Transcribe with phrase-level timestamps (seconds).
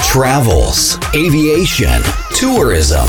[0.00, 2.00] travels, aviation,
[2.34, 3.06] tourism,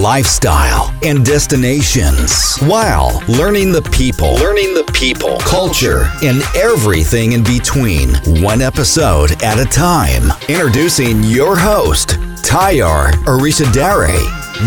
[0.00, 8.10] lifestyle, and destinations while learning the people, learning the people, culture, and everything in between,
[8.42, 10.30] one episode at a time.
[10.48, 12.10] Introducing your host,
[12.44, 14.18] Tayar Arishadare.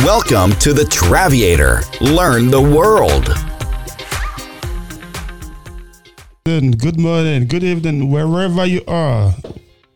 [0.03, 1.83] Welcome to the Traviator.
[2.01, 3.27] Learn the world.
[6.45, 9.33] Good morning, good evening, wherever you are.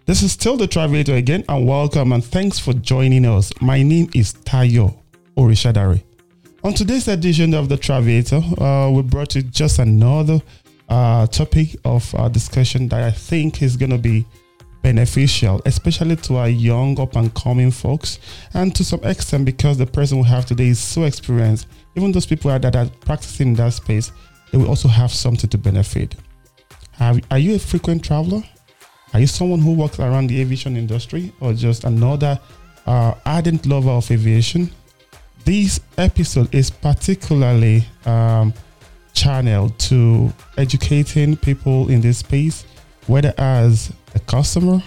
[0.05, 3.51] This is still the Traviator again, and welcome and thanks for joining us.
[3.59, 4.95] My name is Tayo
[5.35, 6.03] Orishadari.
[6.63, 10.39] On today's edition of the Traviator, uh, we brought you just another
[10.89, 14.27] uh, topic of uh, discussion that I think is going to be
[14.83, 18.19] beneficial, especially to our young up and coming folks,
[18.53, 21.65] and to some extent because the person we have today is so experienced.
[21.95, 24.11] Even those people that are practicing in that space,
[24.51, 26.13] they will also have something to benefit.
[26.91, 28.43] Have, are you a frequent traveler?
[29.15, 32.37] Are you someone who works around the aviation industry or just another
[32.85, 34.69] uh, ardent lover of aviation?
[35.45, 38.53] This episode is particularly um,
[39.13, 42.65] channeled to educating people in this space,
[43.07, 44.83] whether as a customer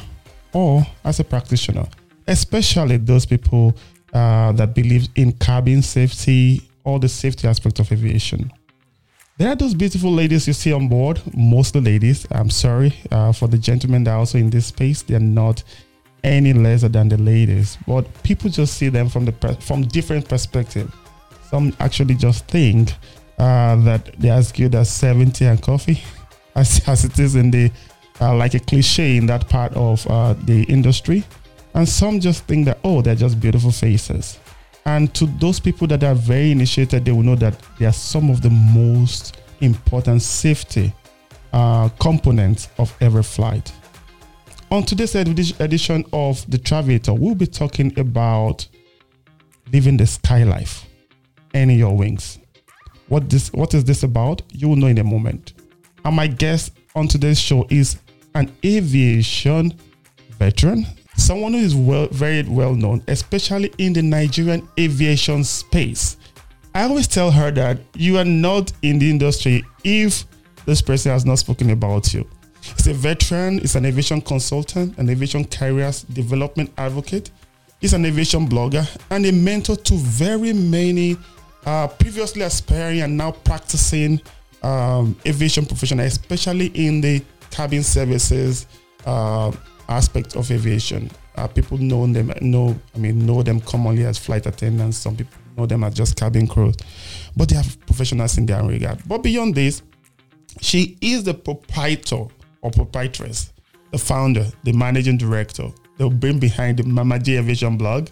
[0.52, 1.86] or as a practitioner,
[2.26, 3.74] especially those people
[4.12, 8.52] uh, that believe in cabin safety or the safety aspect of aviation.
[9.38, 12.26] There are those beautiful ladies you see on board, mostly ladies.
[12.32, 15.02] I'm sorry uh, for the gentlemen that are also in this space.
[15.02, 15.62] They're not
[16.24, 20.92] any lesser than the ladies, but people just see them from the from different perspective.
[21.50, 22.90] Some actually just think
[23.38, 26.02] uh, that they're as good as 70 and coffee,
[26.56, 27.70] as, as it is in the
[28.20, 31.22] uh, like a cliche in that part of uh, the industry.
[31.74, 34.40] And some just think that, oh, they're just beautiful faces.
[34.86, 38.30] And to those people that are very initiated, they will know that they are some
[38.30, 40.94] of the most important safety
[41.52, 43.72] uh, components of every flight.
[44.70, 48.66] On today's edition of the Traviator, we'll be talking about
[49.72, 50.86] living the sky life,
[51.54, 52.38] earning your wings.
[53.08, 54.42] What this what is this about?
[54.52, 55.54] You will know in a moment.
[56.04, 57.98] And my guest on today's show is
[58.34, 59.72] an aviation
[60.38, 60.86] veteran,
[61.18, 66.16] someone who is well, very well known, especially in the Nigerian aviation space.
[66.74, 70.24] I always tell her that you are not in the industry if
[70.64, 72.28] this person has not spoken about you.
[72.62, 77.30] He's a veteran, he's an aviation consultant, an aviation careers development advocate,
[77.80, 81.16] he's an aviation blogger, and a mentor to very many
[81.66, 84.20] uh, previously aspiring and now practicing
[84.62, 88.66] um, aviation professionals, especially in the cabin services
[89.06, 89.50] uh,
[89.88, 91.10] aspect of aviation.
[91.36, 94.98] Uh, people know them, know I mean, know them commonly as flight attendants.
[94.98, 96.76] Some people know them as just cabin crews,
[97.36, 99.00] but they have professionals in their regard.
[99.06, 99.82] But beyond this,
[100.60, 102.26] she is the proprietor
[102.60, 103.52] or proprietress,
[103.92, 108.08] the founder, the managing director, the brain behind the Mama J Aviation blog,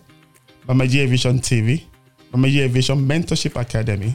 [0.69, 1.82] Mama J Aviation TV,
[2.32, 4.15] Mama J Aviation Mentorship Academy,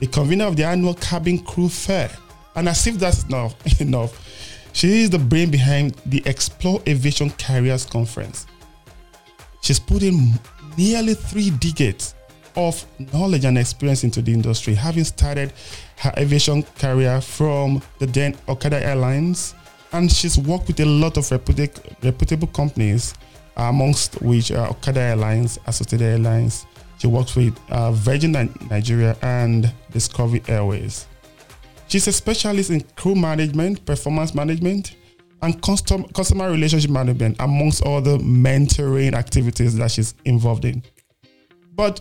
[0.00, 2.10] the convener of the annual cabin crew fair.
[2.54, 4.31] And as if that's not enough,
[4.72, 8.46] she is the brain behind the Explore Aviation Careers Conference.
[9.60, 10.32] She's put in
[10.76, 12.14] nearly three decades
[12.56, 15.52] of knowledge and experience into the industry, having started
[15.96, 19.54] her aviation career from the then Okada Airlines,
[19.92, 23.14] and she's worked with a lot of reputable companies,
[23.56, 26.66] amongst which are Okada Airlines, Associated Airlines.
[26.98, 28.32] She works with uh, Virgin
[28.70, 31.06] Nigeria and Discovery Airways.
[31.92, 34.96] She's a specialist in crew management, performance management,
[35.42, 40.82] and custom, customer relationship management, amongst other mentoring activities that she's involved in.
[41.74, 42.00] But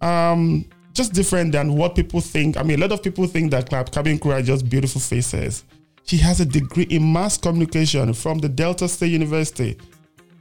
[0.00, 2.56] um, just different than what people think.
[2.56, 5.62] I mean, a lot of people think that cabin crew are just beautiful faces.
[6.06, 9.78] She has a degree in mass communication from the Delta State University,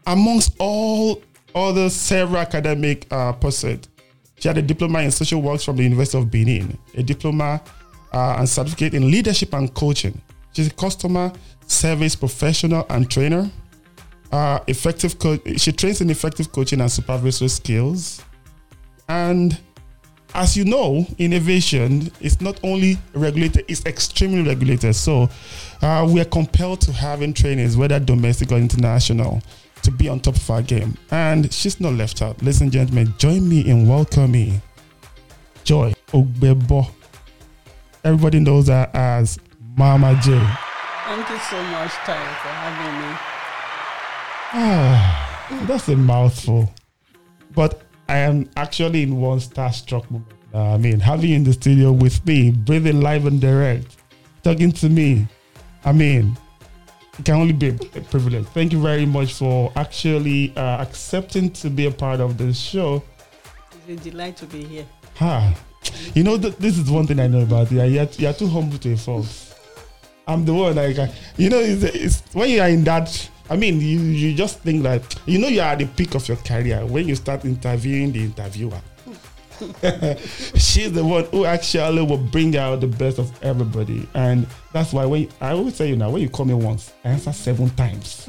[0.07, 1.21] amongst all
[1.53, 3.89] other several academic uh, pursuits.
[4.39, 7.61] She had a diploma in social works from the University of Benin, a diploma
[8.15, 10.19] uh, and certificate in leadership and coaching.
[10.53, 11.33] She's a customer
[11.67, 13.49] service professional and trainer.
[14.31, 18.23] Uh, effective co- she trains in effective coaching and supervisory skills.
[19.09, 19.59] And
[20.33, 24.95] as you know, innovation is not only regulated, it's extremely regulated.
[24.95, 25.29] So
[25.81, 29.41] uh, we are compelled to having trainings, whether domestic or international,
[29.83, 30.97] to be on top of our game.
[31.11, 32.41] And she's not left out.
[32.41, 34.61] Ladies and gentlemen, join me in welcoming
[35.63, 36.89] Joy Ogbebo
[38.05, 39.39] everybody knows her as
[39.75, 40.39] Mama J.
[41.05, 43.17] Thank you so much, Ty, for having me.
[44.53, 46.71] Ah, that's a mouthful.
[47.53, 50.31] But I am actually in one starstruck moment.
[50.53, 53.97] Uh, I mean, having you in the studio with me, breathing live and direct,
[54.43, 55.27] talking to me.
[55.83, 56.37] I mean,
[57.19, 58.45] it can only be a privilege.
[58.47, 63.03] Thank you very much for actually uh, accepting to be a part of this show.
[63.87, 64.85] It's a delight to be here.
[65.15, 65.53] Ha.
[66.13, 67.83] You know, th- this is one thing I know about you.
[67.83, 69.27] You're, you're too humble to a fault.
[70.27, 70.97] I'm the one like,
[71.37, 73.29] you know, it's, it's when you are in that.
[73.47, 76.27] I mean, you you just think that you know you are at the peak of
[76.27, 78.81] your career when you start interviewing the interviewer.
[80.55, 85.05] She's the one who actually will bring out the best of everybody, and that's why
[85.05, 88.27] when I always tell you now, when you call me once, I answer seven times.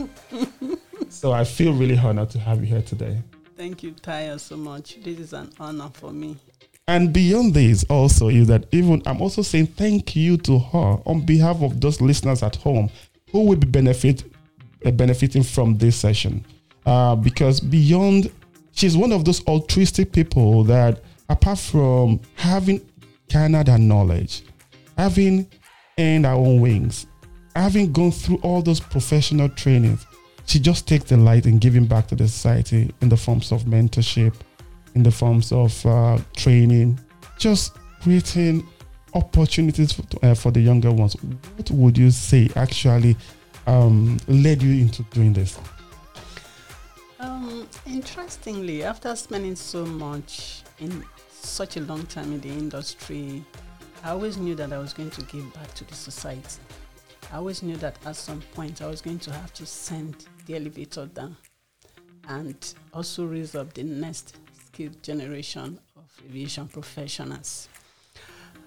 [1.09, 3.23] so I feel really honored to have you here today.
[3.57, 5.03] Thank you, Taya, so much.
[5.03, 6.37] This is an honor for me.
[6.89, 11.27] And beyond this, also is that even I'm also saying thank you to her on
[11.27, 12.91] behalf of those listeners at home
[13.33, 14.23] who will be benefit
[14.85, 16.45] uh, benefiting from this session,
[16.85, 18.31] uh, because beyond,
[18.73, 22.81] she's one of those altruistic people that, apart from having
[23.29, 24.45] Canada knowledge,
[24.97, 25.51] having
[25.99, 27.07] earned her own wings,
[27.57, 30.07] having gone through all those professional trainings,
[30.45, 34.35] she just takes delight in giving back to the society in the forms of mentorship,
[34.97, 36.99] in the forms of uh, training,
[37.39, 38.67] just creating
[39.15, 41.15] opportunities for, uh, for the younger ones.
[41.57, 43.15] What would you say actually
[43.67, 45.61] um, led you into doing this?
[47.21, 53.45] Um, interestingly, after spending so much in such a long time in the industry,
[54.03, 56.63] I always knew that I was going to give back to the society.
[57.31, 60.57] I always knew that at some point I was going to have to send the
[60.57, 61.37] elevator down
[62.29, 64.37] and also raise up the next
[64.77, 67.69] skilled generation of aviation professionals.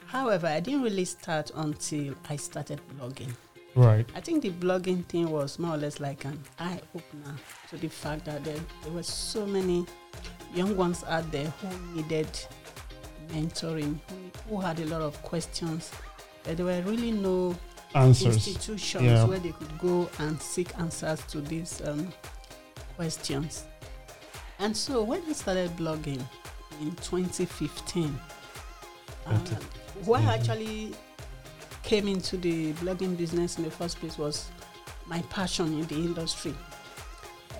[0.07, 3.31] However, I didn't really start until I started blogging.
[3.75, 4.09] Right.
[4.15, 7.35] I think the blogging thing was more or less like an eye opener
[7.69, 9.85] to the fact that there, there were so many
[10.55, 12.27] young ones out there who needed
[13.27, 15.91] mentoring, who, who had a lot of questions,
[16.43, 17.55] but there were really no
[17.93, 18.35] Answers.
[18.47, 19.25] institutions Yeah.
[19.25, 22.11] where they could go and seek answers to these um,
[22.95, 23.65] questions.
[24.59, 26.21] And so when I started blogging
[26.81, 28.19] in 2015,
[29.25, 29.39] uh,
[30.05, 30.93] why I actually
[31.83, 34.49] came into the blogging business in the first place was
[35.05, 36.53] my passion in the industry.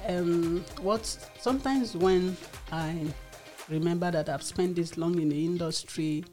[0.08, 1.06] Um, what
[1.40, 2.36] sometimes when
[2.72, 3.06] I
[3.70, 6.26] remember that I've spent this long in the industry,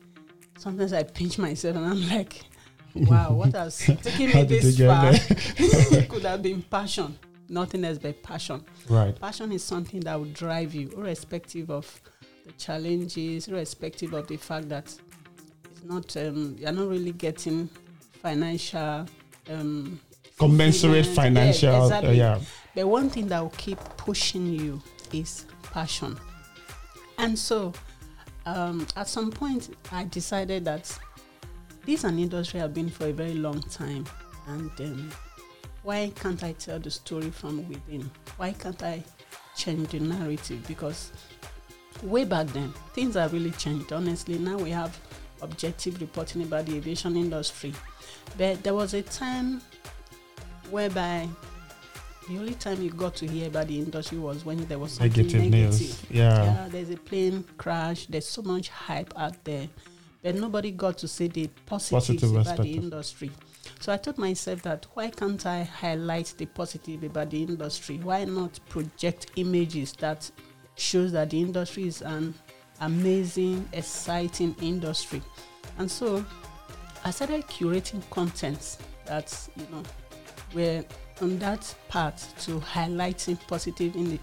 [0.59, 2.43] sometimes I pinch myself and I'm like,
[2.95, 5.13] wow, what has taken me this far?
[6.09, 8.65] could have been passion, nothing else but passion.
[8.89, 9.19] Right.
[9.19, 12.01] Passion is something that will drive you, irrespective of
[12.45, 17.69] the challenges, irrespective of the fact that it's not um, you're not really getting
[18.23, 19.07] financial.
[19.51, 20.01] Um,
[20.39, 21.89] Commensurate financial.
[21.89, 22.41] Yeah, uh, yeah.
[22.75, 24.83] But one thing that will keep pushing you
[25.13, 26.19] is passion.
[27.19, 27.73] And so,
[28.45, 30.85] um, at some point, I decided that
[31.87, 34.05] this is an industry I've been for a very long time,
[34.49, 35.11] and um,
[35.87, 38.11] why can't I tell the story from within?
[38.39, 39.05] Why can't I
[39.57, 40.67] change the narrative?
[40.67, 41.13] Because
[42.03, 43.93] way back then, things have really changed.
[43.93, 44.99] Honestly, now we have
[45.43, 47.73] objective reporting about the aviation industry,
[48.37, 49.63] but there was a time
[50.71, 51.29] whereby
[52.29, 55.23] the only time you got to hear about the industry was when there was something
[55.23, 55.71] Negative negative.
[55.71, 56.03] news.
[56.11, 56.43] Yeah.
[56.45, 58.07] Yeah, there's a plane crash.
[58.07, 59.69] There's so much hype out there,
[60.21, 63.31] but nobody got to see the positives Positive about the industry.
[63.81, 67.99] So I told myself that why can't I highlight the positive about the industry?
[67.99, 70.31] Why not project images that
[70.77, 72.35] shows that the industry is an
[72.81, 75.23] amazing, exciting industry?
[75.79, 76.25] And so
[77.05, 79.83] I started curating contents that you know
[80.55, 80.85] were
[81.21, 84.19] on that path to highlighting positive in the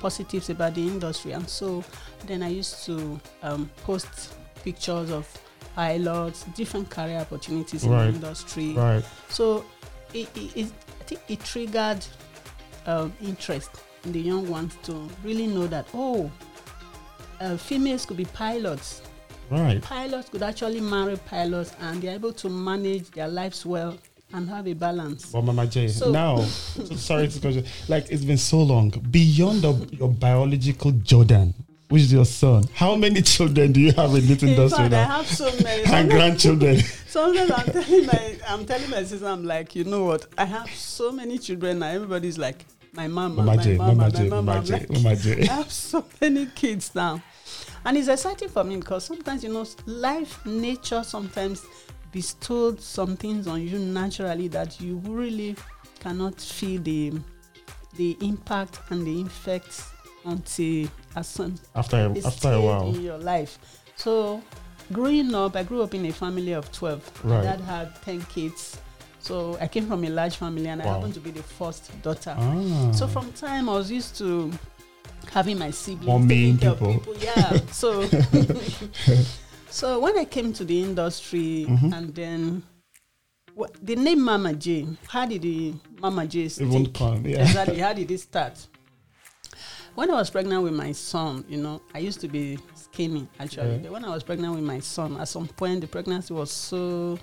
[0.00, 1.32] positives about the industry.
[1.32, 1.84] And so
[2.26, 5.26] then I used to um, post pictures of
[5.74, 8.74] pilots, different career opportunities in the industry.
[8.74, 9.04] Right.
[9.28, 9.64] So
[10.12, 12.04] it, it, it, I think it triggered
[12.86, 13.70] um, interest
[14.04, 16.30] in the young ones to really know that oh,
[17.40, 19.02] uh, females could be pilots.
[19.50, 19.82] Right.
[19.82, 23.98] Pilots could actually marry pilots, and they're able to manage their lives well
[24.32, 25.32] and have a balance.
[25.32, 27.64] Well, Mama J, So- now, so sorry to you.
[27.88, 28.90] Like it's been so long.
[28.90, 31.54] Beyond the, your biological Jordan,
[31.90, 34.94] which is your son, how many children do you have in this In industry fact,
[34.94, 35.84] I have so many.
[35.84, 36.78] And grandchildren.
[37.06, 40.26] sometimes I'm telling my I'm telling my sister, I'm like, you know what?
[40.38, 41.88] I have so many children now.
[41.88, 44.62] Everybody's like, my mama, Mama my J, mama, Mama my J, mama.
[44.62, 45.40] J, like, Mama J.
[45.48, 47.20] I have so many kids now.
[47.84, 51.66] And it's exciting for me because sometimes, you know, life, nature sometimes
[52.12, 55.56] bestowed some things on you naturally that you really
[55.98, 57.12] cannot feel the
[57.96, 59.89] the impact and the effects
[60.24, 62.94] until After after a while.
[62.94, 63.58] in your life.
[63.96, 64.42] So,
[64.92, 67.24] growing up, I grew up in a family of 12.
[67.24, 67.36] Right.
[67.38, 68.78] My dad had 10 kids.
[69.22, 72.34] So I came from a large family, and I happened to be the first daughter.
[72.38, 72.90] Ah.
[72.92, 74.50] So from time I was used to
[75.30, 77.14] having my siblings main care of people.
[77.18, 77.58] Yeah.
[77.70, 78.02] So
[79.70, 81.92] so when I came to the industry Mhm.
[81.92, 82.62] and then
[83.82, 87.26] the name Mama J, how did the Mama J it won't come.
[87.26, 87.42] Yeah.
[87.42, 87.78] Exactly.
[87.78, 88.66] How did it start?
[89.94, 93.78] When I was pregnant with my son, you know, I used to be skinny actually.
[93.78, 97.18] But when I was pregnant with my son, at some point the pregnancy was so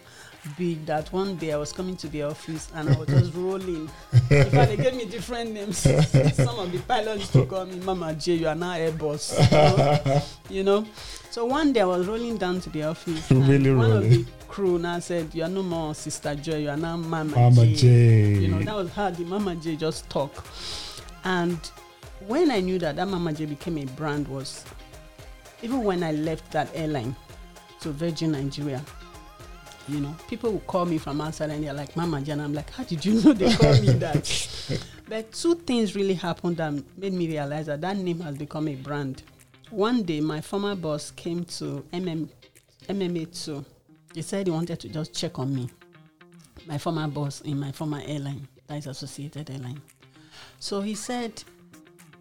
[0.57, 3.89] big that one day I was coming to the office and I was just rolling.
[4.29, 5.77] In fact, they gave me different names.
[6.33, 9.33] Some of the pilots used to call me Mama J, you are now Airbus.
[9.51, 10.21] You know?
[10.49, 10.87] you know?
[11.31, 13.29] So one day I was rolling down to the office.
[13.31, 14.13] Really one rolling.
[14.13, 17.35] of the crew now said, You are no more Sister Joy, you are now Mama,
[17.35, 17.73] Mama J.
[17.75, 18.33] J.
[18.41, 20.45] You know, that was how the Mama J just talk.
[21.23, 21.59] And
[22.27, 24.65] when I knew that that Mama J became a brand was
[25.61, 27.15] even when I left that airline
[27.81, 28.83] to Virgin Nigeria.
[29.87, 32.53] You know, people would call me from outside and they're like, Mama J, and I'm
[32.53, 34.83] like, how did you know they call me that?
[35.07, 38.75] but two things really happened that made me realize that that name has become a
[38.75, 39.23] brand.
[39.69, 42.27] One day, my former boss came to MM,
[42.89, 43.65] MMA2.
[44.13, 45.69] He said he wanted to just check on me
[46.67, 49.81] my former boss in my former airline, that is Associated Airline.
[50.59, 51.43] So he said,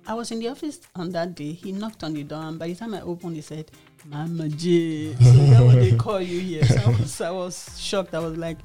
[0.08, 1.52] I was in the office on that day.
[1.52, 3.70] He knocked on the door, and by the time I opened, he said,
[4.04, 5.14] Mama J.
[5.14, 6.64] So is that what they call you here?
[6.64, 8.14] So I was, I was shocked.
[8.14, 8.58] I was like,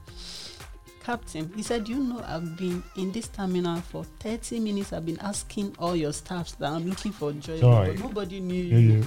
[1.03, 4.93] Captain, he said, You know, I've been in this terminal for 30 minutes.
[4.93, 8.77] I've been asking all your staffs that I'm looking for joy, but nobody knew Yeah,
[8.77, 9.05] you yeah.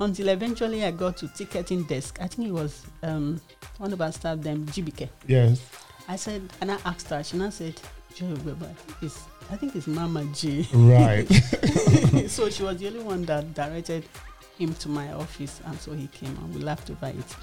[0.00, 2.18] until eventually I got to ticketing desk.
[2.20, 3.40] I think it was um,
[3.78, 5.08] one of our staff, them GBK.
[5.26, 5.62] Yes.
[6.08, 7.80] I said, and I asked her, she now said,
[8.14, 10.66] Joy Weber, I think it's, I think it's Mama J.
[10.72, 11.26] Right.
[12.28, 14.04] so she was the only one that directed
[14.58, 17.36] him to my office, and so he came and we laughed over it.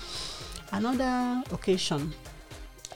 [0.71, 2.13] Another occasion,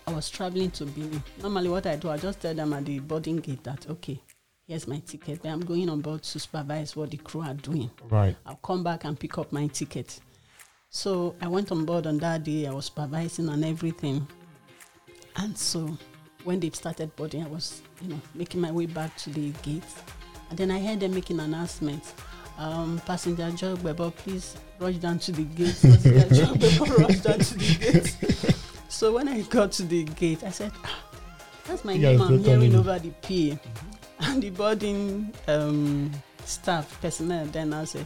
[0.08, 1.22] I was traveling to Benin.
[1.42, 4.22] Normally, what I do, I just tell them at the boarding gate that, okay,
[4.66, 7.92] here's my ticket, but I'm going on board to supervise what the crew are doing.
[8.10, 8.36] right.
[8.46, 10.20] I'll come back and pick up my ticket.
[10.90, 12.68] So I went on board on that day.
[12.68, 14.28] I was supervising and everything.
[15.38, 15.98] And so
[16.44, 19.84] when they started boarding, I was, you know, making my way back to the gate.
[20.50, 22.14] And then I heard them making announcements.
[22.58, 25.78] Um, passenger Joy Bebo, please rush down to the gate.
[25.82, 28.56] Passenger Joy Bebo, rush down to the gate.
[28.90, 31.04] so when I got to the gate, I said, ah,
[31.66, 33.10] that's my Yes, name I'm hearing over the
[33.60, 33.60] PA.
[34.24, 36.12] And the boarding um,
[36.46, 38.06] staff, personnel, then I said,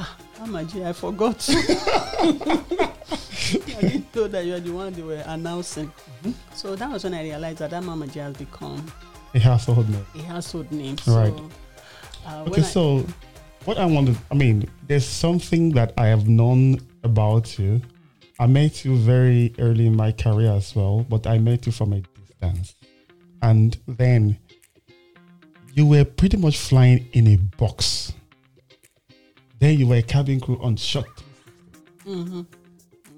[0.00, 1.48] ah, Mama I forgot.
[3.54, 5.90] I didn't know that you are the one they were announcing.
[6.54, 8.84] So that was when I realized that that Mama J has become
[9.34, 10.06] A household name.
[10.14, 10.96] a household name.
[11.06, 11.32] Right.
[11.36, 11.50] So,
[12.26, 13.06] uh, Okay, when I- so
[13.64, 17.80] what I wanted, I mean, there's something that I have known about you.
[18.38, 21.92] I met you very early in my career as well, but I met you from
[21.92, 22.74] a distance.
[23.42, 24.38] And then
[25.74, 28.12] you were pretty much flying in a box.
[29.60, 31.06] Then you were a cabin crew on shot.
[32.06, 32.46] Mhm.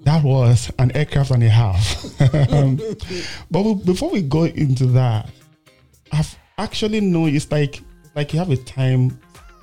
[0.03, 2.05] That was an aircraft and a half.
[2.51, 2.79] Um,
[3.51, 5.29] but before we go into that,
[6.11, 7.81] I've actually known it's like
[8.15, 9.19] like you have a time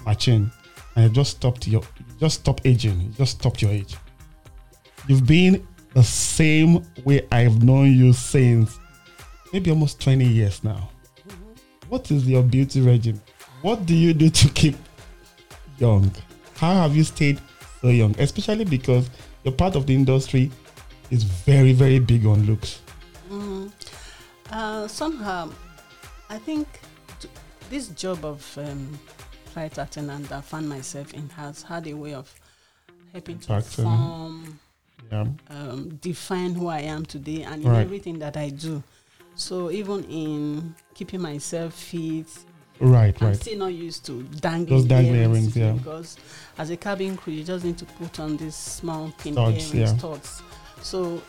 [0.06, 0.50] machine
[0.96, 3.00] and you just stopped your you just stop aging.
[3.00, 3.96] You just stopped your age.
[5.08, 8.78] You've been the same way I've known you since
[9.52, 10.90] maybe almost 20 years now.
[11.88, 13.20] What is your beauty regime?
[13.62, 14.76] What do you do to keep
[15.78, 16.10] young?
[16.56, 17.40] How have you stayed
[17.80, 18.14] so young?
[18.18, 19.10] Especially because
[19.44, 20.50] you're part of the industry
[21.10, 22.80] is very, very big on looks.
[23.30, 23.70] Mhm.
[24.50, 25.50] Uh, somehow,
[26.30, 26.66] I think
[27.20, 27.28] t-
[27.70, 28.98] this job of um,
[29.52, 32.32] flight attendant that I found myself in has had a way of
[33.12, 34.58] helping to form,
[35.12, 35.26] Yeah.
[35.50, 37.80] um, define who I am today and in Right.
[37.82, 38.82] everything that I do.
[39.36, 42.26] So even in keeping myself fit,
[42.80, 43.36] Right, I'm right.
[43.36, 45.72] still not used to dangling, Those dangling earrings, earrings, yeah.
[45.72, 46.16] Because
[46.58, 50.00] as a cabin crew, you just need to put on these small pin Studs, earrings,
[50.00, 50.18] yeah.
[50.82, 51.22] So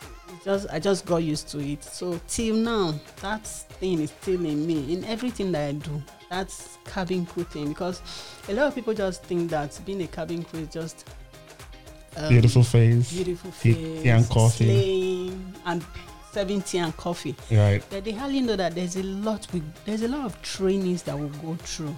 [0.44, 1.82] just I just got used to it.
[1.84, 4.92] So till now, that thing is still in me.
[4.92, 7.68] In everything that I do, that's cabin crew thing.
[7.68, 8.02] Because
[8.48, 11.08] a lot of people just think that being a cabin crew is just
[12.16, 13.12] um, Beautiful face.
[13.12, 14.64] beautiful face, and coffee.
[14.64, 15.84] slaying, and
[16.36, 17.34] serving tea and coffee.
[17.50, 17.82] Right.
[17.88, 21.18] But they hardly know that there's a lot we there's a lot of trainings that
[21.18, 21.96] we go through.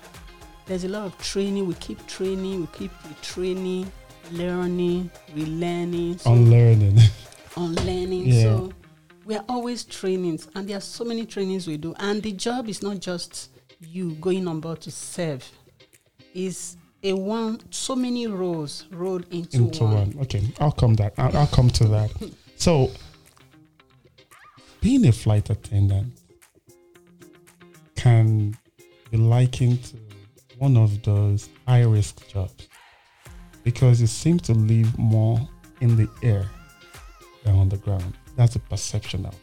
[0.67, 1.67] There's a lot of training.
[1.67, 2.61] We keep training.
[2.61, 3.89] We keep retraining,
[4.31, 6.99] learning, relearning, so Unlearning.
[7.57, 8.27] unlearning.
[8.27, 8.43] Yeah.
[8.43, 8.73] So
[9.25, 11.95] we are always trainings, and there are so many trainings we do.
[11.99, 15.51] And the job is not just you going on board to serve.
[16.33, 19.95] Is a one so many roles rolled into, into one.
[19.95, 20.19] one.
[20.23, 21.15] Okay, I'll come that.
[21.19, 22.13] I'll, I'll come to that.
[22.59, 22.91] So,
[24.81, 26.21] being a flight attendant,
[27.97, 28.57] can
[29.11, 29.97] be likened to
[30.59, 32.69] one of those high risk jobs
[33.65, 35.41] because you seem to live more
[35.81, 36.47] in the air
[37.45, 38.15] than on the ground.
[38.37, 39.35] That's a perception now.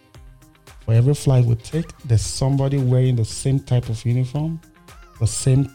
[0.85, 4.61] For every flight we take, there's somebody wearing the same type of uniform,
[5.19, 5.73] the same,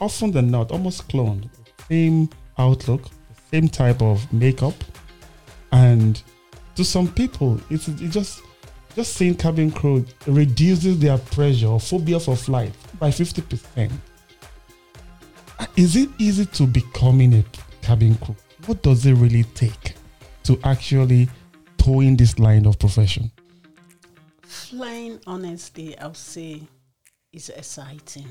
[0.00, 1.48] often than not, almost cloned,
[1.88, 3.02] same outlook,
[3.50, 4.74] same type of makeup.
[5.72, 6.22] And
[6.76, 8.42] to some people, it's it just
[8.94, 13.90] just seeing cabin crew reduces their pressure or phobia for flight by 50%.
[15.76, 17.44] Is it easy to becoming a
[17.82, 18.36] cabin crew?
[18.66, 19.94] What does it really take
[20.44, 21.28] to actually
[21.78, 23.30] toe in this line of profession?
[24.42, 26.62] Flying, honestly, I'll say,
[27.32, 28.26] is exciting.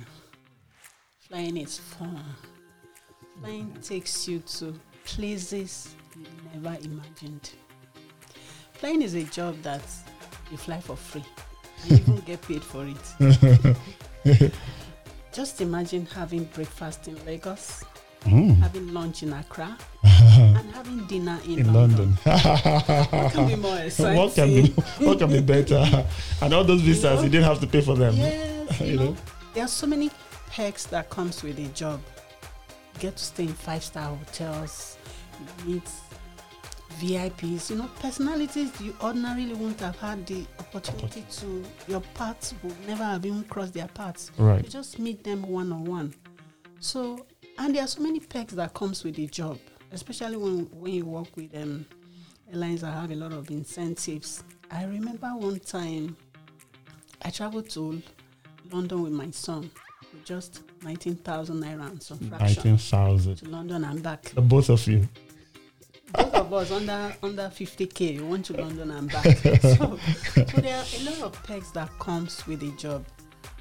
[1.19, 2.23] Flying is fun.
[3.39, 4.73] Flying takes you to
[5.05, 7.51] places you never imagined.
[8.73, 9.81] Flying is a job that
[10.51, 11.23] you fly for free
[11.83, 14.51] and you even get paid for it.
[15.33, 17.83] Just imagine having breakfast in Lagos,
[18.25, 18.57] Mm.
[18.59, 22.17] having lunch in Accra, and having dinner in, In London.
[22.25, 23.07] London.
[23.11, 24.17] What can be more exciting?
[24.17, 24.71] what can be
[25.05, 26.05] what can be better?
[26.41, 27.21] And all those visas, know?
[27.23, 28.15] you didn't have to pay for them.
[28.17, 29.15] Yes, you, You know, know?
[29.53, 30.11] there are so many
[30.53, 32.01] perks that comes with a job.
[32.95, 34.97] You get to stay in five star hotels,
[35.39, 35.89] you meet
[36.99, 41.63] VIPs, you know, personalities you ordinarily wouldn't have had the opportunity to.
[41.87, 44.31] Your paths would never have even crossed their paths.
[44.37, 44.63] Right.
[44.63, 46.13] You just meet them one on one.
[46.79, 47.25] So,
[47.57, 49.59] and there are so many perks that comes with the job,
[49.91, 51.85] especially when when you work with um,
[52.51, 54.43] airlines that have a lot of incentives.
[54.71, 56.17] I remember one time
[57.23, 58.01] I traveled to
[58.71, 59.69] London with my son
[60.13, 63.35] with just nineteen thousand naira and some fraction Nineteen thousand.
[63.37, 64.23] to London and back.
[64.23, 65.07] The both of you.
[66.13, 68.17] Both of us under under fifty k.
[68.17, 69.25] We went to London and back.
[69.61, 69.99] so,
[70.33, 73.05] so there are a lot of perks that comes with a job,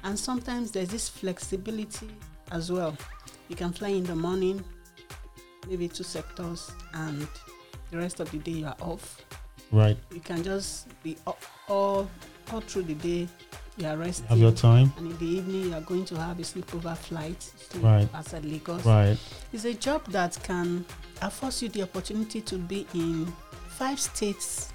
[0.03, 2.09] and sometimes there's this flexibility
[2.51, 2.97] as well.
[3.47, 4.63] You can fly in the morning,
[5.67, 7.27] maybe two sectors, and
[7.91, 9.23] the rest of the day you are off.
[9.71, 9.97] Right.
[10.11, 12.09] You can just be all all,
[12.51, 13.27] all through the day.
[13.79, 14.27] You are resting.
[14.27, 14.91] Have your time.
[14.97, 18.09] and in the evening you are going to have a sleepover flight sleep Right.
[18.13, 18.85] outside Lagos.
[18.85, 19.17] Right.
[19.53, 20.85] It's a job that can
[21.21, 23.25] afford you the opportunity to be in
[23.69, 24.73] five states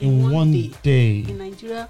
[0.00, 0.70] In one day.
[0.82, 1.18] day.
[1.20, 1.88] In Nigeria,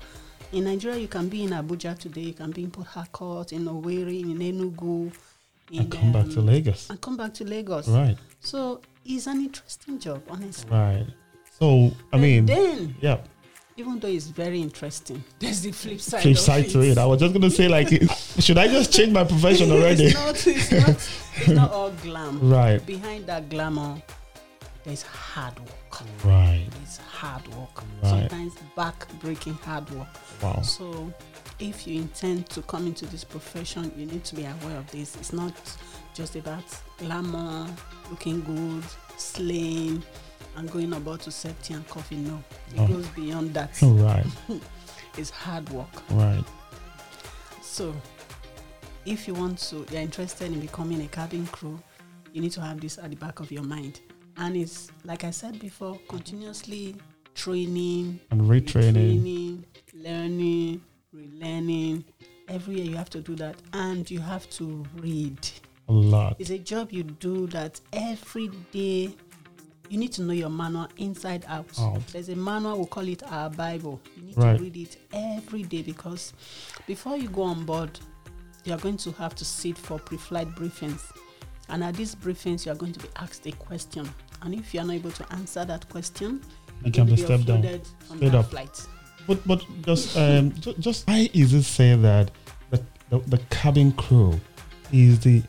[0.52, 2.20] in Nigeria, you can be in Abuja today.
[2.20, 5.12] You can be in Port Harcourt, in Owerri, in Enugu,
[5.72, 6.88] in, And come back to um, Lagos.
[6.90, 7.88] and come back to Lagos.
[7.88, 8.16] Right.
[8.38, 10.70] So it's an interesting job, honestly.
[10.70, 11.06] Right.
[11.59, 13.18] So I mean, then yeah.
[13.76, 16.22] Even though it's very interesting, there's the flip side.
[16.22, 16.98] Flip side to it.
[16.98, 17.88] I was just gonna say like,
[18.40, 20.06] should I just change my profession already?
[20.06, 20.46] it's not.
[20.46, 21.10] It's not.
[21.38, 22.40] It's not all glam.
[22.48, 22.84] Right.
[22.84, 24.00] Behind that glamour,
[24.84, 26.24] there's hard work.
[26.24, 26.66] Right.
[26.82, 27.82] It's hard work.
[28.02, 28.28] Right.
[28.30, 30.08] Sometimes back-breaking hard work.
[30.42, 30.60] Wow.
[30.62, 31.12] So,
[31.58, 35.16] if you intend to come into this profession, you need to be aware of this.
[35.16, 35.54] It's not
[36.14, 36.64] just about
[36.98, 37.66] glamour,
[38.10, 38.84] looking good,
[39.16, 40.02] slaying,
[40.56, 42.16] and going about to safety and coffee.
[42.16, 42.42] No,
[42.74, 42.86] it Oh.
[42.86, 43.70] goes beyond that.
[43.82, 44.26] Right.
[45.18, 45.88] It's hard work.
[46.10, 46.44] Right.
[47.62, 47.94] So,
[49.06, 51.80] if you want to, you're interested in becoming a cabin crew,
[52.34, 54.00] you need to have this at the back of your mind.
[54.36, 56.96] And it's like I said before, continuously
[57.34, 59.22] training, And retraining.
[59.22, 59.64] retraining,
[59.94, 60.82] learning,
[61.14, 62.04] relearning.
[62.48, 65.38] Every year you have to do that, and you have to read.
[65.88, 66.36] A lot.
[66.38, 69.14] It's a job you do that every day.
[69.88, 71.66] You need to know your manual inside out.
[71.81, 72.07] Out.
[72.09, 74.01] There's a manual, we call it our Bible.
[74.16, 74.57] You need Right.
[74.57, 76.33] to read it every day because
[76.87, 77.99] before you go on board,
[78.64, 81.03] you are going to have to sit for pre flight briefings.
[81.68, 84.09] And at these briefings, you are going to be asked a question.
[84.42, 86.40] And if you are not able to answer that question,
[86.85, 87.62] You can be stepped down.
[88.16, 88.51] Straight up.
[88.51, 88.87] flight.
[89.27, 92.31] But but just um just, just why is it said that
[92.70, 94.38] the, the the cabin crew
[94.92, 95.42] is the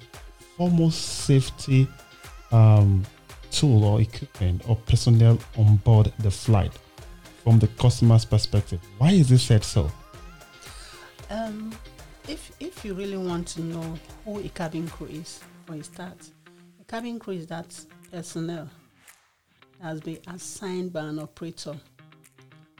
[0.55, 1.87] foremost safety
[2.51, 3.03] um
[3.51, 6.71] tool or equipment or personnel on board the flight
[7.43, 8.79] from the customer's perspective?
[8.97, 9.91] Why is it said so?
[11.29, 11.73] Um,
[12.27, 16.17] if if you really want to know who a cabin crew is, for a start,
[16.79, 17.79] a cabin crew is that
[18.11, 18.69] personnel
[19.79, 21.75] that has been assigned by an operator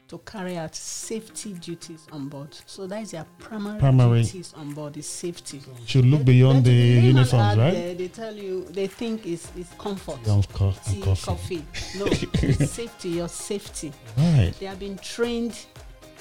[0.08, 2.56] to carry out safety duties on board.
[2.66, 4.24] So that is their primary, Primary.
[4.24, 5.62] duties on board is safety.
[5.86, 7.72] Should look beyond the layman uniforms, right?
[7.74, 10.20] there, they tell you they think it's, it's comfort.
[10.26, 11.26] Yeah, of course, Tea, coffee.
[11.26, 11.66] coffee.
[11.98, 12.06] No,
[12.42, 13.92] it's safety, your safety.
[14.18, 14.54] Right.
[14.60, 15.58] They have been trained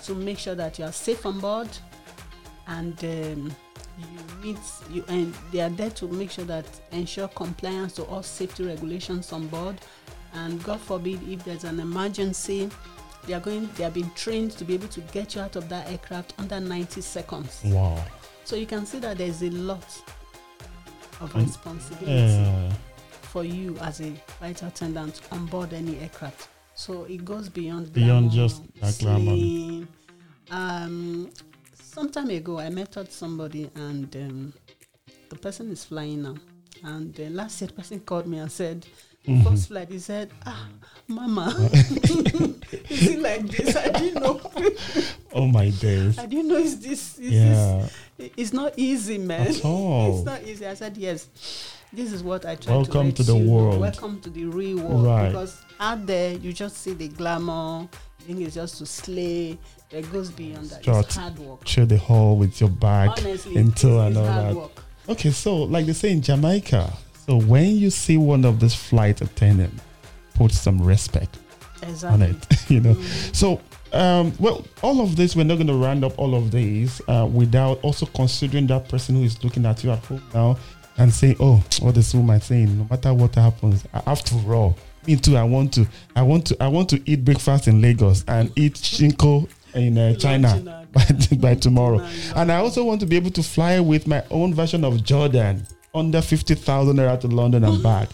[0.04, 1.68] to make sure that you are safe on board,
[2.66, 3.54] and um,
[3.98, 4.06] you
[4.42, 4.58] meet
[4.90, 9.32] you and they are there to make sure that ensure compliance to all safety regulations
[9.32, 9.76] on board.
[10.34, 12.68] And God forbid if there's an emergency,
[13.26, 13.68] they are going.
[13.76, 16.60] They have been trained to be able to get you out of that aircraft under
[16.60, 17.60] 90 seconds.
[17.64, 18.02] Wow.
[18.44, 19.84] So you can see that there's a lot
[21.20, 22.72] of responsibility Yeah.
[23.22, 26.48] for you as a flight attendant on board any aircraft.
[26.74, 29.86] So it goes beyond Beyond glamour, just that glamour.
[30.50, 31.30] Um,
[31.74, 34.52] some time ago, I met with somebody, and um,
[35.30, 36.36] the person is flying now.
[36.84, 38.86] And uh, last year, the person called me and said,
[39.26, 39.44] Mhm.
[39.44, 40.68] first flight, he said, "Ah,
[41.08, 43.76] Mama, is it like this?
[43.76, 44.40] I didn't know.
[45.32, 46.18] Oh my days.
[46.18, 47.18] I didn't know it's this.
[47.18, 47.88] It's Yeah.
[48.16, 48.30] this.
[48.38, 49.48] It's not easy, man.
[49.48, 50.16] At all.
[50.16, 50.66] It's not easy.
[50.66, 51.28] I said, yes.
[51.92, 53.78] This is what I try to Welcome to to the you world.
[53.80, 55.04] Welcome to the real world.
[55.04, 55.28] Right.
[55.28, 57.86] Because out there, you just see the glamour.
[58.20, 59.58] You think it's just to slay.
[59.90, 60.82] It goes beyond that.
[60.82, 61.64] Just- It's hard work.
[61.64, 63.10] Chill the hall with your bag.
[63.18, 64.56] Honestly, into it's, and all hard that.
[64.56, 64.82] work.
[65.10, 66.90] Okay, so like they say in Jamaica,
[67.26, 69.82] so when you see one of these flight attendants,
[70.34, 71.38] put some respect
[72.04, 72.36] on it,
[72.70, 72.94] you know.
[72.94, 73.34] Mhm.
[73.36, 73.60] So,
[73.92, 77.28] um, well, all of this, we're not going to round up all of these uh,
[77.30, 80.56] without also considering that person who is looking at you at home now
[80.98, 82.78] and saying, "Oh, what is woman saying?
[82.78, 85.36] No matter what happens, I have to roll." Me too.
[85.36, 85.86] I want to.
[86.16, 86.62] I want to.
[86.62, 90.68] I want to eat breakfast in Lagos and eat shinko in uh, China Lunch in
[90.68, 90.86] a-
[91.36, 92.04] by, by tomorrow.
[92.34, 95.64] And I also want to be able to fly with my own version of Jordan
[95.96, 98.10] under 50,000 naira to London and back.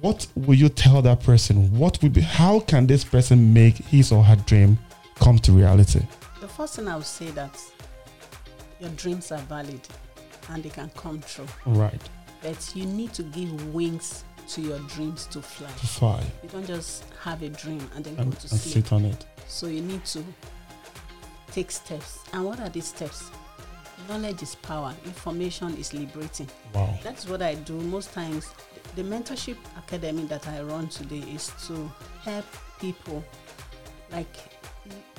[0.00, 1.76] What will you tell that person?
[1.76, 4.78] What will be, how can this person make his or her dream
[5.16, 6.00] come to reality?
[6.40, 7.60] The first thing I would say that
[8.80, 9.80] your dreams are valid
[10.50, 11.46] and they can come true.
[11.66, 12.00] Right.
[12.42, 15.68] But you need to give wings to your dreams to fly.
[15.68, 18.84] To fly You don't just have a dream and then and, go to and sleep.
[18.84, 19.26] sit on it.
[19.46, 20.22] So you need to
[21.50, 22.20] take steps.
[22.32, 23.30] And what are these steps?
[24.06, 24.94] Knowledge is power.
[25.04, 26.48] Information is liberating.
[26.74, 26.98] Wow.
[27.02, 28.50] That's what I do most times.
[28.96, 31.90] The mentorship academy that I run today is to
[32.22, 32.44] help
[32.80, 33.22] people,
[34.10, 34.34] like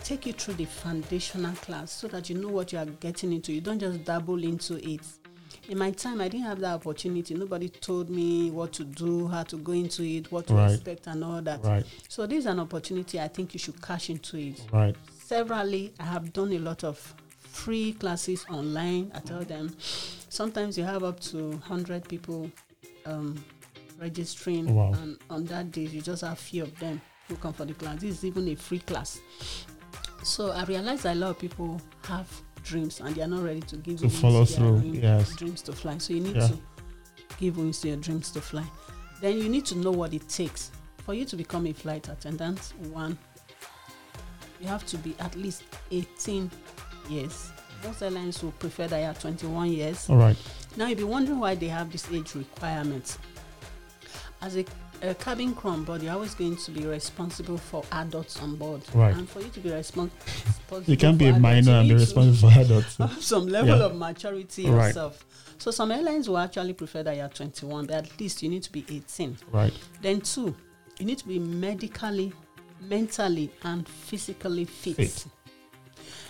[0.04, 3.54] take you through the foundational class so that you know what you are getting into.
[3.54, 5.02] You don't just dabble into it.
[5.68, 7.36] In my time, I didn't have that opportunity.
[7.36, 10.72] Nobody told me what to do, how to go into it, what to Right.
[10.74, 11.64] expect, and all that.
[11.64, 11.86] Right.
[12.08, 13.20] So this is an opportunity.
[13.20, 14.64] I think you should cash into it.
[14.74, 14.96] Right.
[15.24, 17.14] Severally, I have done a lot of
[17.52, 19.12] free classes online.
[19.14, 22.50] I tell them sometimes you have up to 100 people
[23.06, 23.44] um,
[24.00, 24.94] registering, Wow.
[24.94, 28.00] and on that day, you just have few of them who come for the class.
[28.02, 29.20] This is even a free class.
[30.24, 32.28] So I realize that a lot of people have
[32.64, 34.80] dreams and they are not ready to give To follow through.
[34.82, 35.36] dream- Yes.
[35.36, 35.98] dreams to fly.
[35.98, 36.48] So you need Yeah.
[36.48, 36.58] to
[37.40, 38.66] give wings to your dreams to fly.
[39.22, 40.72] Then you need to know what it takes
[41.06, 42.60] for you to become a flight attendant.
[42.92, 43.18] One,
[44.60, 46.52] you have to be at least 18
[47.10, 47.52] years.
[47.84, 50.10] Most airlines will prefer that you are 21 years.
[50.10, 50.36] All right.
[50.76, 53.18] Now you'll be wondering why they have this age requirement.
[54.42, 54.66] As a,
[55.02, 58.82] a cabin crew on board, you're always going to be responsible for adults on board.
[58.94, 59.16] Right.
[59.16, 61.96] And for you to be respons- responsible, You can't be a adults, minor and be
[61.96, 62.98] responsible for adults.
[62.98, 63.86] have some level Yeah.
[63.86, 64.88] of maturity Right.
[64.88, 65.26] yourself.
[65.58, 68.72] So some airlines will actually prefer that you're 21, but at least you need to
[68.72, 69.38] be 18.
[69.52, 69.74] Right.
[70.02, 70.56] Then two,
[71.00, 72.32] you need to be medically,
[72.82, 74.96] mentally, and physically fit.
[74.96, 75.26] Fit.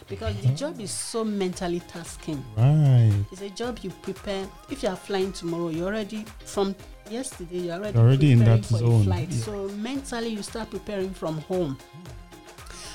[0.09, 2.43] Because the job is so mentally tasking.
[2.57, 3.11] Right.
[3.31, 4.47] It's a job you prepare.
[4.69, 6.75] If you are flying tomorrow, you're already from
[7.09, 7.59] yesterday.
[7.59, 9.29] You're already, You're already in preparing that for the zone, Flight.
[9.29, 9.43] yeah.
[9.43, 11.77] So mentally, you start preparing from home.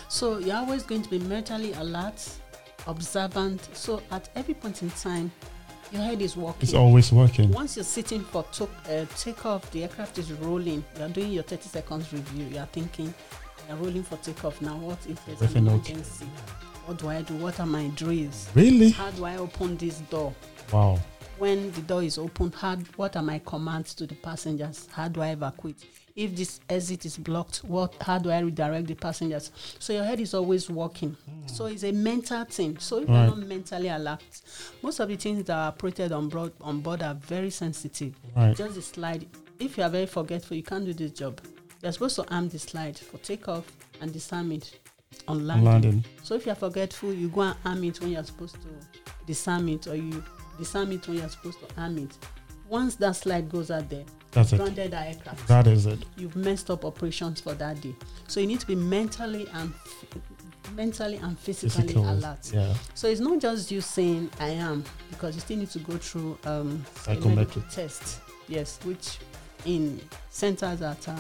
[0.09, 2.29] So you're always going to be mentally alert,
[2.87, 3.69] observant.
[3.75, 5.31] So at every point in time,
[5.93, 6.63] your head is working.
[6.63, 7.51] It's always working.
[7.53, 10.85] Once you're sitting for to- uh, takeoff, the aircraft is rolling.
[10.99, 12.47] You're doing your 30 seconds review.
[12.53, 13.15] You're thinking,
[13.69, 14.77] you're rolling for takeoff now.
[14.79, 15.95] What if there's Everything an okay?
[16.87, 17.35] What do I do?
[17.37, 18.49] What are my drills?
[18.55, 18.91] Really?
[18.91, 20.35] How do I open this door?
[20.71, 21.01] Wow.
[21.39, 24.87] When the door is open, how, what are my commands to the passengers?
[24.93, 25.83] How do I evacuate?
[26.15, 27.95] If this exit is blocked, what?
[28.01, 29.51] How do I redirect the passengers?
[29.79, 31.17] So your head is always working.
[31.47, 32.79] So it's a mental thing.
[32.79, 33.27] So if Right.
[33.27, 34.23] you're not mentally alert,
[34.83, 38.15] most of the things that are operated on board on board are very sensitive.
[38.37, 38.55] Right.
[38.57, 39.27] Just the slide.
[39.59, 41.41] If you are very forgetful, you can't do this job.
[41.83, 43.65] You're supposed to arm the slide for takeoff
[44.01, 44.79] and disarm it
[45.29, 45.65] on landing.
[45.67, 46.05] Landing.
[46.23, 48.69] So if you're forgetful, you go and arm it when you're supposed to
[49.27, 50.23] disarm it, or you
[50.59, 52.17] disarm it when you're supposed to arm it.
[52.69, 54.57] Once that slide goes out there, That's it.
[54.57, 55.99] grounded that aircraft, That is it.
[56.17, 57.95] you've messed up operations for that day.
[58.27, 59.73] So you need to be mentally and
[60.75, 62.11] mentally and physically Physical.
[62.11, 62.51] alert.
[62.53, 62.75] Yeah.
[62.95, 66.39] So it's not just you saying I am, because you still need to go through
[66.45, 67.69] um, Psychometric.
[67.69, 68.21] test.
[68.49, 69.19] Yes, which
[69.67, 70.01] in
[70.31, 71.19] centers that are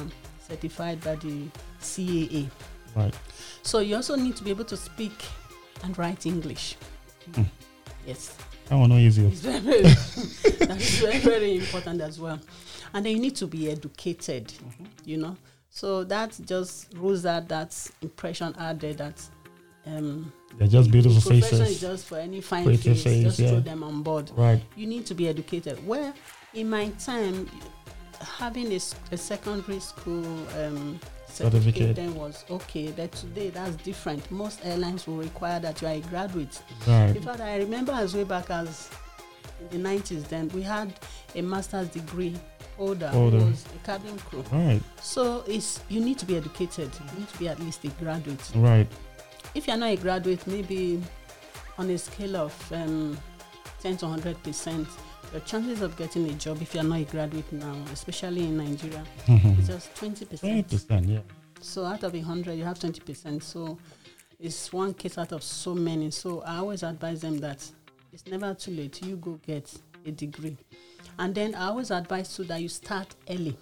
[0.48, 1.48] certified by the
[1.80, 2.48] CAA.
[2.96, 3.14] Right.
[3.62, 5.12] So you also need to be able to speak
[5.82, 6.76] and write English.
[7.32, 7.46] Mm.
[8.06, 8.36] Yes,
[8.68, 9.26] That one not easy.
[9.26, 9.82] it's very, very
[10.66, 12.38] that is very, very important as well.
[12.92, 14.52] And then you need to be educated,
[15.04, 15.36] you know.
[15.70, 19.20] So that just rules out that impression out there that
[19.86, 21.60] um, They're just beautiful faces.
[21.60, 23.48] is just for any fine Pretty face, face, just yeah.
[23.48, 24.30] throw them on board.
[24.36, 24.62] Right.
[24.76, 25.84] You need to be educated.
[25.86, 26.14] Where
[26.52, 27.48] in my time,
[28.38, 28.76] having a,
[29.12, 30.24] a secondary school
[30.60, 31.00] um,
[31.34, 32.92] certificate, then was okay.
[32.92, 34.30] But today that's different.
[34.30, 36.60] Most airlines will require that you are a graduate.
[36.86, 37.16] Right.
[37.16, 38.90] In fact, I remember as way back as
[39.70, 40.28] in the 90s.
[40.28, 40.92] Then we had
[41.34, 42.36] a master's degree
[42.76, 43.38] holder, Holder.
[43.38, 44.44] was a cabin crew.
[44.52, 44.80] Right.
[45.00, 46.90] So it's you need to be educated.
[47.12, 48.50] You need to be at least a graduate.
[48.54, 48.86] Right.
[49.54, 51.00] If you're not a graduate, maybe
[51.78, 53.18] on a scale of um,
[53.80, 54.88] 10 to 100 percent,
[55.34, 59.02] your chances of getting a job if you're not a graduate now, especially in Nigeria,
[59.58, 60.70] is just 20 Twenty percent.
[60.70, 61.06] percent.
[61.08, 61.20] Yeah.
[61.60, 63.42] So out of a hundred, you have 20 percent.
[63.42, 63.76] So
[64.38, 66.12] it's one case out of so many.
[66.12, 67.68] So I always advise them that
[68.12, 69.04] it's never too late.
[69.04, 69.74] You go get
[70.06, 70.56] a degree,
[71.18, 73.56] and then I always advise too that you start early.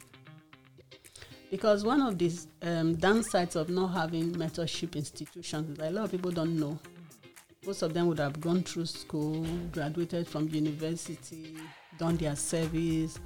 [1.50, 6.04] Because one of these um, downsides of not having mentorship institutions is that a lot
[6.04, 6.78] of people don't know.
[7.64, 11.56] Most of them would have gone through school, graduated from university,
[11.96, 13.20] done their service,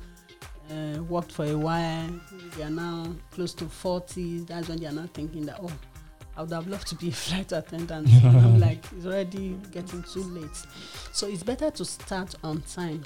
[0.71, 2.11] uh, worked for a while.
[2.55, 4.41] They are now close to 40.
[4.41, 5.73] That's when they are now thinking that, oh,
[6.37, 8.09] I would have loved to be a flight attendant.
[8.25, 10.67] I'm like, it's already getting too late.
[11.13, 13.03] So it's better to start on time.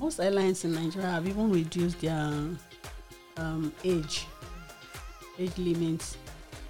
[0.00, 2.32] Most airlines in Nigeria have even reduced their
[3.36, 4.26] um, age,
[5.38, 6.16] age limits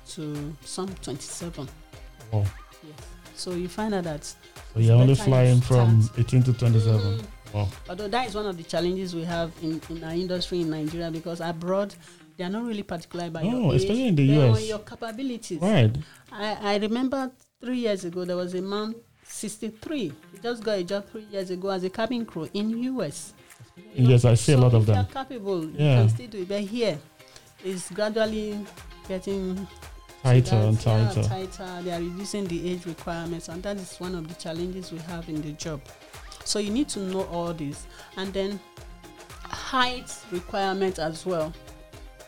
[0.09, 1.67] to some 27.
[2.31, 2.45] Wow.
[2.87, 3.14] Yes.
[3.35, 4.37] So you find out that So
[4.81, 7.01] you're only flying from 18 to 27.
[7.01, 7.25] Mm.
[7.53, 7.69] Wow.
[7.89, 11.11] Although that is one of the challenges we have in, in our industry in Nigeria
[11.11, 11.95] because abroad
[12.37, 13.83] they are not really particular about Oh, your age.
[13.83, 14.57] especially in the US.
[14.59, 15.61] on your capabilities.
[15.61, 15.97] Right.
[16.33, 19.99] I, I remember three years ago there was a man 63.
[19.99, 23.33] He just got a job three years ago as a cabin crew in US.
[23.95, 25.07] You know, Yes, I see a lot of them.
[25.07, 25.65] Capable.
[25.65, 25.97] You Yeah.
[26.01, 26.49] can still do it.
[26.49, 26.99] But here,
[27.65, 28.59] it's gradually
[29.09, 29.67] getting
[30.25, 31.49] Tighter and that's- yeah, tighter.
[31.59, 31.83] tighter.
[31.83, 35.29] They are reducing the age requirements, and that is one of the challenges we have
[35.29, 35.83] in the job.
[36.45, 38.59] So you need to know all this, and then
[39.43, 41.53] height requirement as well.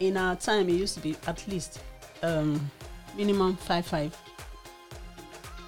[0.00, 1.80] In our time, it used to be at least
[2.22, 2.70] um,
[3.16, 4.14] minimum five five.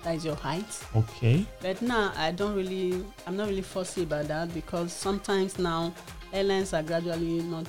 [0.05, 0.67] That is your height.
[0.95, 1.47] Okay.
[1.61, 5.93] But now I don't really, I'm not really fussy about that because sometimes now
[6.33, 7.67] airlines are gradually not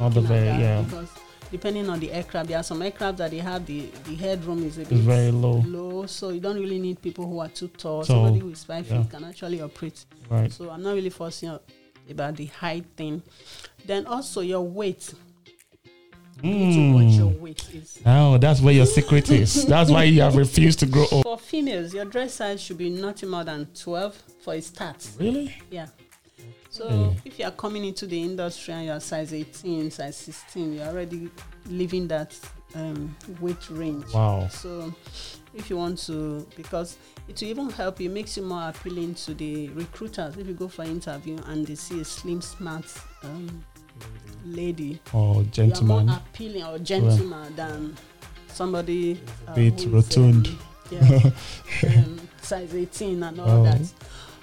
[0.00, 0.82] Not the very yeah.
[0.82, 1.08] because
[1.50, 4.78] depending on the aircraft, there are some aircraft that they have the the headroom is
[4.78, 5.62] a bit very low.
[5.66, 8.04] low, so you don't really need people who are too tall.
[8.04, 9.02] Somebody who is five yeah.
[9.02, 10.04] feet can actually operate.
[10.28, 10.52] Right.
[10.52, 11.60] So I'm not really fussy a-
[12.10, 13.22] about the height thing.
[13.86, 15.14] Then also your weight.
[16.42, 17.38] To your Mm.
[17.40, 18.00] weight is.
[18.04, 19.64] Now that's where your secret is.
[19.74, 21.22] That's why you have refused to grow up.
[21.22, 25.08] For females, your dress size should be nothing more than 12 for a start.
[25.18, 25.54] Really?
[25.70, 25.86] Yeah.
[26.74, 27.20] So Okay.
[27.24, 30.86] if you are coming into the industry and you are size 18, size 16, you're
[30.86, 31.30] already
[31.66, 32.36] leaving that
[32.74, 34.12] um, weight range.
[34.12, 34.48] Wow.
[34.48, 34.92] So
[35.54, 36.96] if you want to, because
[37.28, 40.36] it will even help you, makes you more appealing to the recruiters.
[40.36, 42.86] If you go for interview and they see a slim, smart
[43.22, 43.64] um,
[44.44, 46.06] lady, are gentleman.
[46.06, 47.96] more appealing or gentleman than
[48.48, 50.48] somebody uh, bit is, rotund.
[50.48, 50.58] um,
[50.90, 51.30] yeah,
[51.86, 53.80] um, size 18 and all that.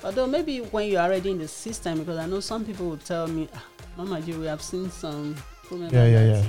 [0.04, 3.28] Although maybe when you're already in the system, because I know some people will tell
[3.28, 3.64] me, ah,
[3.98, 5.36] Mama G, we have seen some
[5.72, 6.44] Yeah, yeah, yeah.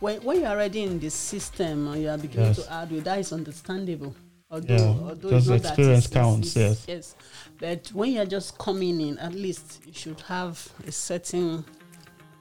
[0.00, 2.64] When, when you're already in the system and you are beginning Yes.
[2.64, 4.14] to add with that is understandable.
[4.50, 7.14] Although, Yeah, although just it's not that experience it's- counts, it's- Yes.
[7.58, 11.64] But when you're just coming in, at least you should have a certain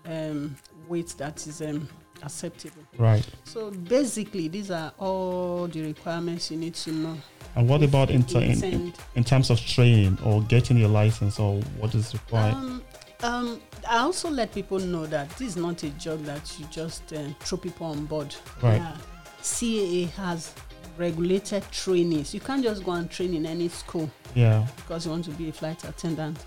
[0.05, 0.55] um,
[0.88, 1.89] weight that is um,
[2.23, 2.84] acceptable.
[2.97, 3.25] Right.
[3.43, 7.17] So basically, these are all the requirements you need to know.
[7.56, 8.93] And what about in, in, Intend.
[9.15, 12.53] in terms of training or getting your license or what is required?
[12.53, 12.84] Um,
[13.23, 17.13] um, I also let people know that this is not a job that you just
[17.13, 18.36] uh, throw people on board.
[18.62, 18.82] Right.
[19.41, 20.53] CAA has
[20.97, 22.34] regulated trainings.
[22.34, 24.65] You can't just go and train in any school yeah.
[24.75, 26.38] because you want to be a flight attendant.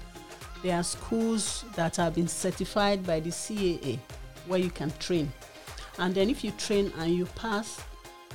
[0.62, 3.98] There are schools that have been certified by the CAA
[4.46, 5.32] where you can train.
[5.98, 7.80] And then if you train and you pass,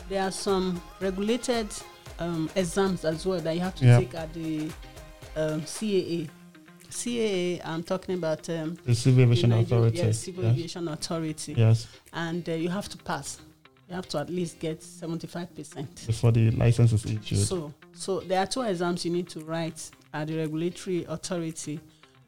[0.09, 1.67] there are some regulated
[2.19, 3.99] um, exams as well that you have to Yeah.
[3.99, 4.69] take at the
[5.35, 6.29] um, CAA.
[6.89, 9.97] CAA, I'm talking about um, The Civil Aviation Authority.
[9.97, 10.53] Yes, Civil yes.
[10.53, 11.53] Aviation Authority.
[11.57, 11.87] yes.
[12.13, 13.39] And uh, you have to pass.
[13.89, 16.07] You have to at least get 75%.
[16.07, 17.37] Before the license is issued.
[17.39, 21.79] So, so there are two exams you need to write at the regulatory authority.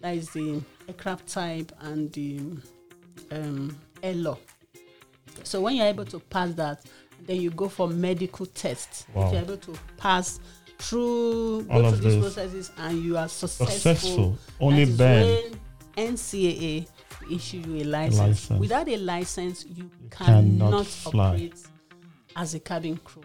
[0.02, 2.42] That is the aircraft type and the
[3.32, 4.38] um, air law.
[5.44, 6.84] So when you're able to pass that,
[7.26, 9.06] then you go for medical tests.
[9.14, 9.28] Wow.
[9.28, 10.40] If you're able to pass
[10.80, 14.38] through All of these processes and you are successful, Successful.
[14.60, 15.60] Only then.
[15.98, 16.88] NCAA
[17.32, 18.20] issue you a license.
[18.20, 18.60] license.
[18.60, 21.28] Without a license, you, cannot cannot, fly.
[21.30, 21.64] operate
[22.36, 23.24] as a cabin crew.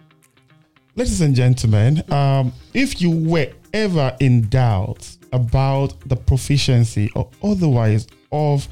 [0.96, 8.06] ladies and gentlemen, um, if you were ever in doubt about the proficiency or otherwise
[8.32, 8.66] of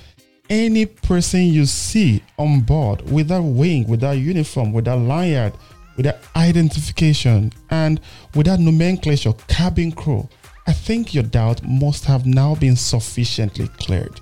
[0.50, 5.54] any person you see on board without wing, without uniform, without lanyard,
[5.96, 8.00] without identification, and
[8.34, 10.28] without nomenclature, cabin crew,
[10.66, 14.20] I think your doubt must have now been sufficiently cleared.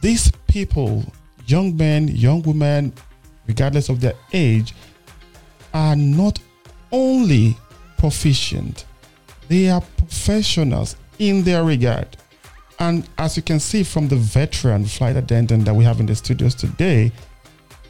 [0.00, 1.04] These people,
[1.46, 2.92] young men, young women,
[3.46, 4.74] regardless of their age,
[5.74, 6.38] are not
[6.92, 7.56] only
[7.98, 8.84] proficient,
[9.48, 12.16] they are professionals in their regard.
[12.78, 16.14] And as you can see from the veteran flight attendant that we have in the
[16.14, 17.10] studios today,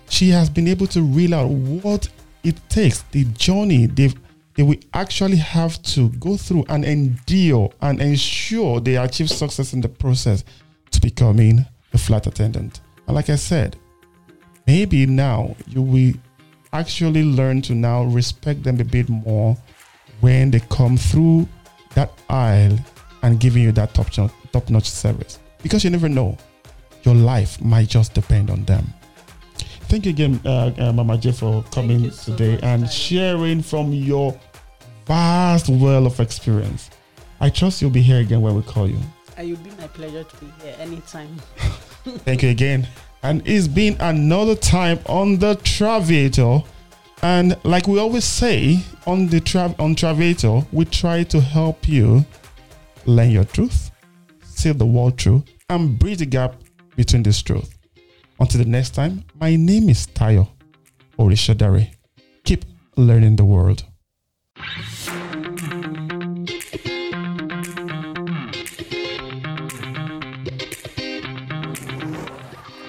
[0.08, 2.08] she has been able to reel out what
[2.44, 4.12] it takes, the journey they
[4.54, 9.82] they will actually have to go through and endure and ensure they achieve success in
[9.82, 10.44] the process
[10.90, 12.80] to becoming a flight attendant.
[13.06, 13.76] And like I said,
[14.66, 16.14] maybe now you will
[16.72, 19.56] actually learn to now respect them a bit more
[20.20, 21.46] when they come through
[21.94, 22.78] that aisle
[23.22, 24.10] and giving you that top
[24.56, 26.36] top notch service because you never know
[27.02, 28.86] your life might just depend on them.
[29.88, 33.92] Thank you again, uh, uh, Mama J, for coming so today much, and sharing from
[33.92, 34.38] your
[35.06, 36.90] vast well of experience.
[37.38, 38.98] I trust you'll be here again when we call you.
[39.38, 41.36] It will be my pleasure to be here anytime.
[42.24, 42.88] Thank you again.
[43.22, 46.66] And it's been another time on the Traviator.
[47.22, 52.24] And like we always say on the tra- on Traviator, we try to help you
[53.04, 53.90] learn your truth,
[54.56, 56.56] see the world true, and bridge the gap
[56.96, 57.78] between this truth.
[58.40, 60.48] Until the next time, my name is Tayo
[61.18, 61.90] Orishadare.
[62.44, 62.64] Keep
[62.96, 63.84] learning the world.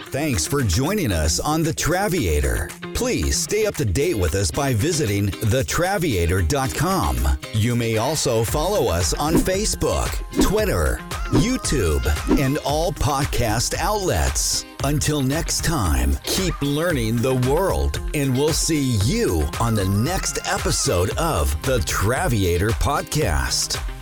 [0.10, 2.72] Thanks for joining us on The Traviator.
[2.96, 7.38] Please stay up to date with us by visiting thetraviator.com.
[7.54, 10.10] You may also follow us on Facebook,
[10.42, 11.00] Twitter,
[11.32, 12.06] YouTube,
[12.40, 14.66] and all podcast outlets.
[14.84, 21.10] Until next time, keep learning the world, and we'll see you on the next episode
[21.18, 23.97] of the Traviator Podcast.